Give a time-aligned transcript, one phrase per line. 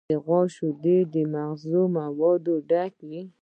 [0.09, 3.21] د غوا شیدې د مغذي موادو ډک دي.